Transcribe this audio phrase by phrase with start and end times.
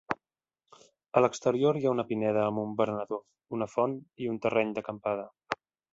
[1.19, 3.21] A l'exterior hi ha una pineda amb un berenador,
[3.59, 5.29] una font i un terreny d'acampada.